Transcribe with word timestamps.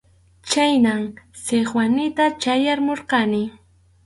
Chhaynam 0.49 1.01
Sikwanita 1.43 2.25
chayamurqani. 2.41 3.41